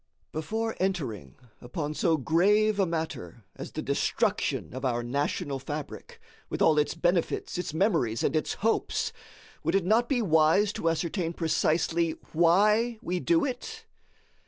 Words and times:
Before 0.31 0.75
entering 0.79 1.35
upon 1.61 1.93
so 1.93 2.17
grave 2.17 2.79
a 2.79 2.87
matter 2.87 3.43
as 3.55 3.71
the 3.71 3.83
destruction 3.83 4.73
of 4.73 4.83
our 4.83 5.03
national 5.03 5.59
fabric, 5.59 6.19
with 6.49 6.59
all 6.59 6.79
its 6.79 6.95
benefits, 6.95 7.55
its 7.59 7.71
memories, 7.71 8.23
and 8.23 8.35
its 8.35 8.55
hopes, 8.65 9.13
would 9.63 9.75
it 9.75 9.85
not 9.85 10.09
be 10.09 10.23
wise 10.23 10.73
to 10.73 10.89
ascertain 10.89 11.33
precisely 11.33 12.15
why 12.33 12.97
we 13.03 13.19
do 13.19 13.45
it? 13.45 13.85